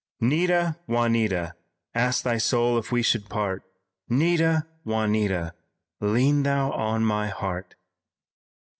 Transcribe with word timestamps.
'Nita, 0.19 0.77
Juanita! 0.87 1.53
Ask 1.93 2.23
thy 2.23 2.39
soul 2.39 2.79
if 2.79 2.91
we 2.91 3.03
should 3.03 3.29
part, 3.29 3.61
'Nita, 4.09 4.65
Juanita! 4.83 5.53
Lean 5.99 6.41
thou 6.41 6.71
on 6.71 7.05
my 7.05 7.27
heart." 7.27 7.75